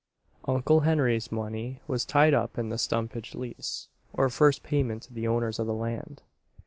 [0.45, 5.27] Uncle Henry's money was tied up in the stumpage lease, or first payment to the
[5.27, 6.23] owners of the land.